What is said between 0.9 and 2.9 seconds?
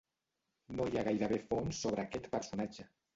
ha gairebé fonts sobre aquest personatge.